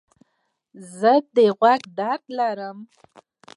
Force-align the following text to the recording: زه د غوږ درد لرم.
زه 0.97 1.13
د 1.35 1.37
غوږ 1.57 1.81
درد 1.97 2.23
لرم. 2.37 2.77